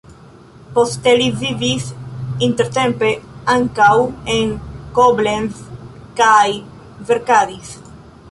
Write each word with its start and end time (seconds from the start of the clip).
Poste 0.75 1.11
li 1.17 1.25
vivis 1.41 1.89
intertempe 2.47 3.11
ankaŭ 3.55 3.91
en 4.37 4.55
Koblenz 4.97 5.61
kaj 6.23 6.47
verkadis. 7.11 7.77